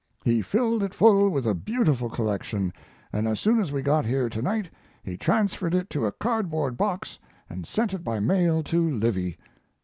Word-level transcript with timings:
He 0.23 0.41
filled 0.41 0.81
it 0.81 0.95
full 0.95 1.29
with 1.29 1.45
a 1.45 1.53
beautiful 1.53 2.09
collection, 2.09 2.73
and 3.13 3.27
as 3.27 3.39
soon 3.39 3.59
as 3.59 3.71
we 3.71 3.83
got 3.83 4.03
here 4.03 4.29
to 4.29 4.41
night 4.41 4.67
he 5.03 5.15
transferred 5.15 5.75
it 5.75 5.91
to 5.91 6.07
a 6.07 6.11
cardboard 6.11 6.75
box 6.75 7.19
and 7.47 7.67
sent 7.67 7.93
it 7.93 8.03
by 8.03 8.19
mail 8.19 8.63
to 8.63 8.89
Livy. 8.89 9.37